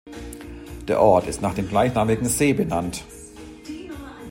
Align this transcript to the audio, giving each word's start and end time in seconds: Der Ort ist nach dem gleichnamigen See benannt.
Der 0.87 0.99
Ort 0.99 1.27
ist 1.27 1.43
nach 1.43 1.53
dem 1.53 1.67
gleichnamigen 1.69 2.27
See 2.27 2.53
benannt. 2.53 3.03